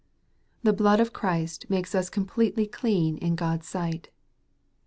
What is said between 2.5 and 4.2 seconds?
clean in God's sight.